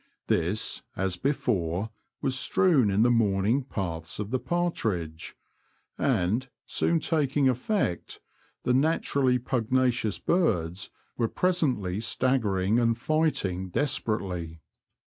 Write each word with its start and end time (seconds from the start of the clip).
This, 0.25 0.81
as 0.95 1.15
before, 1.15 1.91
was 2.23 2.33
strewn 2.33 2.89
in 2.89 3.03
the 3.03 3.11
morning 3.11 3.63
paths 3.63 4.17
of 4.17 4.31
the 4.31 4.39
partridge, 4.39 5.35
and, 5.95 6.49
soon 6.65 6.99
taking 6.99 7.47
effect, 7.47 8.19
the 8.63 8.73
naturally 8.73 9.37
pugnacious 9.37 10.17
birds 10.17 10.89
were 11.17 11.27
presently 11.27 11.99
staggering 12.01 12.79
and 12.79 12.97
fighting 12.97 13.69
desperately. 13.69 14.59